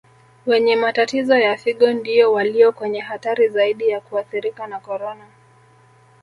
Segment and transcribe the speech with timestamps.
[0.45, 5.25] Wenye matatizo ya Figo ndiyo walio kwenye hatari zaidi ya kuathirika na Corona